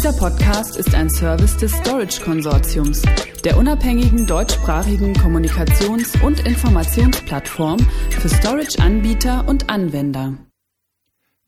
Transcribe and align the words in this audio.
Dieser 0.00 0.14
Podcast 0.14 0.78
ist 0.78 0.94
ein 0.94 1.10
Service 1.10 1.58
des 1.58 1.72
Storage 1.72 2.22
Konsortiums, 2.22 3.02
der 3.44 3.58
unabhängigen 3.58 4.26
deutschsprachigen 4.26 5.12
Kommunikations- 5.12 6.18
und 6.24 6.40
Informationsplattform 6.40 7.78
für 8.08 8.30
Storage-Anbieter 8.30 9.46
und 9.46 9.68
Anwender. 9.68 10.38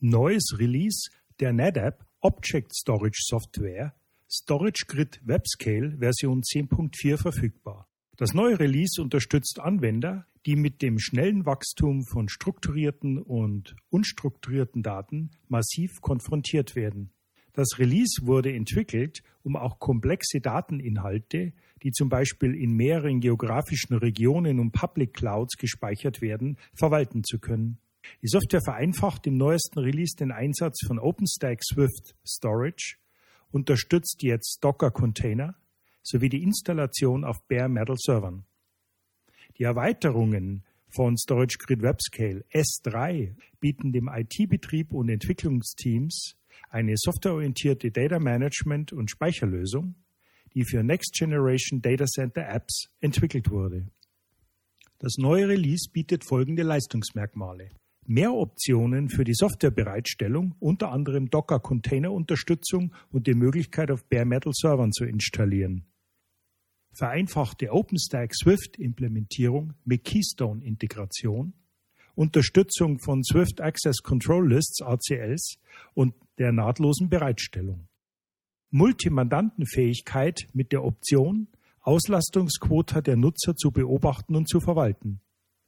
Neues 0.00 0.56
Release 0.58 1.10
der 1.40 1.52
NetApp 1.52 2.06
Object 2.20 2.74
Storage 2.74 3.20
Software 3.22 3.92
Storage 4.30 4.86
Grid 4.86 5.20
WebScale 5.26 5.98
Version 5.98 6.40
10.4 6.40 7.18
verfügbar. 7.18 7.86
Das 8.16 8.32
neue 8.32 8.58
Release 8.58 9.02
unterstützt 9.02 9.60
Anwender, 9.60 10.24
die 10.46 10.56
mit 10.56 10.80
dem 10.80 10.98
schnellen 10.98 11.44
Wachstum 11.44 12.06
von 12.06 12.30
strukturierten 12.30 13.18
und 13.18 13.76
unstrukturierten 13.90 14.82
Daten 14.82 15.32
massiv 15.48 16.00
konfrontiert 16.00 16.76
werden. 16.76 17.10
Das 17.52 17.78
Release 17.78 18.26
wurde 18.26 18.52
entwickelt, 18.52 19.22
um 19.42 19.56
auch 19.56 19.78
komplexe 19.78 20.40
Dateninhalte, 20.40 21.52
die 21.82 21.90
zum 21.90 22.08
Beispiel 22.08 22.54
in 22.54 22.72
mehreren 22.72 23.20
geografischen 23.20 23.96
Regionen 23.96 24.60
und 24.60 24.72
Public 24.72 25.14
Clouds 25.14 25.56
gespeichert 25.56 26.20
werden, 26.20 26.56
verwalten 26.74 27.24
zu 27.24 27.38
können. 27.38 27.78
Die 28.22 28.28
Software 28.28 28.62
vereinfacht 28.62 29.26
im 29.26 29.36
neuesten 29.36 29.80
Release 29.80 30.16
den 30.16 30.32
Einsatz 30.32 30.78
von 30.86 30.98
OpenStack 30.98 31.60
Swift 31.64 32.14
Storage, 32.26 32.96
unterstützt 33.50 34.22
jetzt 34.22 34.58
Docker-Container 34.62 35.54
sowie 36.02 36.28
die 36.28 36.42
Installation 36.42 37.24
auf 37.24 37.46
Bare 37.48 37.68
Metal 37.68 37.96
Servern. 37.98 38.44
Die 39.58 39.64
Erweiterungen 39.64 40.64
von 40.88 41.16
Storage 41.18 41.58
Grid 41.58 41.82
WebScale 41.82 42.44
S3 42.52 43.34
bieten 43.60 43.92
dem 43.92 44.08
IT-Betrieb 44.08 44.92
und 44.92 45.08
Entwicklungsteams 45.10 46.37
eine 46.70 46.94
softwareorientierte 46.96 47.90
Data 47.90 48.18
Management 48.18 48.92
und 48.92 49.10
Speicherlösung, 49.10 49.94
die 50.54 50.64
für 50.64 50.82
Next 50.82 51.14
Generation 51.14 51.80
Data 51.80 52.06
Center 52.06 52.48
Apps 52.48 52.88
entwickelt 53.00 53.50
wurde. 53.50 53.88
Das 54.98 55.16
neue 55.16 55.48
Release 55.48 55.88
bietet 55.90 56.24
folgende 56.24 56.64
Leistungsmerkmale. 56.64 57.68
Mehr 58.06 58.32
Optionen 58.32 59.10
für 59.10 59.22
die 59.22 59.34
Softwarebereitstellung, 59.34 60.54
unter 60.58 60.90
anderem 60.90 61.30
Docker-Container-Unterstützung 61.30 62.94
und 63.10 63.26
die 63.26 63.34
Möglichkeit 63.34 63.90
auf 63.90 64.04
Bare 64.08 64.24
Metal 64.24 64.52
Servern 64.52 64.92
zu 64.92 65.04
installieren. 65.04 65.84
Vereinfachte 66.92 67.70
OpenStack 67.70 68.34
Swift-Implementierung 68.34 69.74
mit 69.84 70.04
Keystone-Integration, 70.04 71.52
Unterstützung 72.16 72.98
von 72.98 73.22
Swift 73.22 73.60
Access 73.60 74.02
Control 74.02 74.48
Lists 74.48 74.82
ACLs 74.82 75.58
und 75.94 76.14
der 76.38 76.52
nahtlosen 76.52 77.08
Bereitstellung. 77.08 77.88
Multimandantenfähigkeit 78.70 80.48
mit 80.52 80.72
der 80.72 80.84
Option, 80.84 81.48
Auslastungsquota 81.80 83.00
der 83.00 83.16
Nutzer 83.16 83.56
zu 83.56 83.70
beobachten 83.70 84.36
und 84.36 84.48
zu 84.48 84.60
verwalten. 84.60 85.20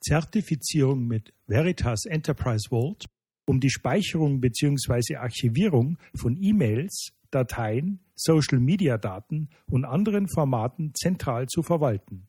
Zertifizierung 0.00 1.06
mit 1.06 1.32
Veritas 1.46 2.04
Enterprise 2.04 2.68
Vault, 2.68 3.06
um 3.46 3.60
die 3.60 3.70
Speicherung 3.70 4.40
bzw. 4.40 5.16
Archivierung 5.16 5.98
von 6.14 6.36
E-Mails, 6.40 7.12
Dateien, 7.30 8.00
Social-Media-Daten 8.14 9.48
und 9.66 9.84
anderen 9.84 10.28
Formaten 10.28 10.92
zentral 10.94 11.46
zu 11.46 11.62
verwalten. 11.62 12.28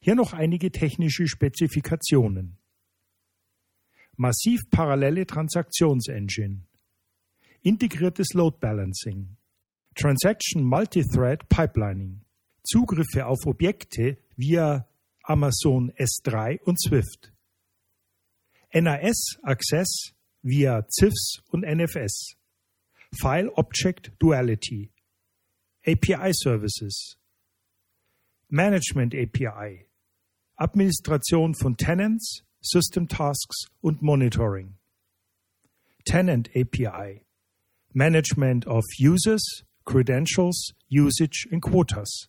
Hier 0.00 0.14
noch 0.14 0.32
einige 0.32 0.70
technische 0.70 1.26
Spezifikationen. 1.26 2.58
Massiv 4.16 4.60
parallele 4.70 5.26
Transaktionsengine 5.26 6.64
integriertes 7.66 8.32
Load 8.34 8.60
Balancing, 8.60 9.36
Transaction 9.96 10.62
Multithread 10.62 11.48
Pipelining, 11.48 12.20
Zugriffe 12.62 13.26
auf 13.26 13.44
Objekte 13.44 14.18
via 14.36 14.86
Amazon 15.24 15.90
S3 15.98 16.60
und 16.62 16.80
Swift, 16.80 17.32
NAS 18.72 19.36
Access 19.42 20.12
via 20.42 20.86
CIFS 20.88 21.42
und 21.50 21.64
NFS, 21.64 22.36
File 23.20 23.50
Object 23.56 24.12
Duality, 24.20 24.92
API 25.84 26.30
Services, 26.34 27.16
Management 28.48 29.12
API, 29.12 29.86
Administration 30.56 31.52
von 31.56 31.76
Tenants, 31.76 32.44
System 32.60 33.08
Tasks 33.08 33.64
und 33.80 34.02
Monitoring, 34.02 34.76
Tenant 36.04 36.48
API, 36.54 37.25
Management 37.96 38.66
of 38.66 38.84
Users, 38.98 39.64
Credentials, 39.86 40.74
Usage 40.90 41.48
and 41.50 41.62
Quotas. 41.62 42.28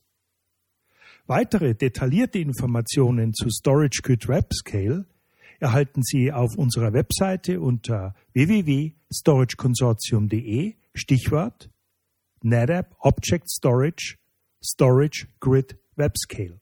Weitere 1.25 1.73
detaillierte 1.73 2.39
Informationen 2.39 3.33
zu 3.33 3.49
Storage 3.49 4.01
Grid 4.01 4.29
WebScale 4.29 5.05
erhalten 5.59 6.03
Sie 6.03 6.31
auf 6.31 6.55
unserer 6.55 6.93
Webseite 6.93 7.59
unter 7.59 8.15
www.storageconsortium.de 8.33 10.75
Stichwort 10.93 11.69
NetApp 12.43 12.95
Object 12.99 13.49
Storage 13.49 14.17
Storage 14.63 15.27
Grid 15.41 15.77
WebScale. 15.97 16.61